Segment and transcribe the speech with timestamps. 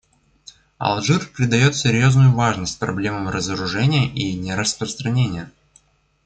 [0.79, 5.51] Алжир придает серьезную важность проблемам разоружения и нераспространения.